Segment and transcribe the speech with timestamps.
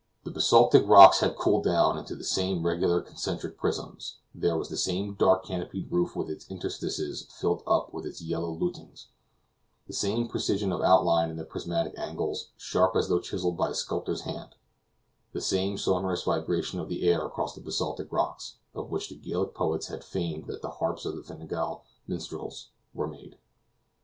[0.23, 4.75] The basaltic rocks had cooled down into the same regular concentric prisms; there was the
[4.75, 9.09] same dark canopied roof with its interstices filled up with its yellow lutings;
[9.85, 13.75] the same precision of outline in the prismatic angles, sharp as though chiseled by a
[13.75, 14.55] sculptor's hand;
[15.33, 19.53] the same sonorous vibration of the air across the basaltic rocks, of which the Gaelic
[19.53, 23.37] poets have feigned that the harps of the Fingal minstrelsy were made.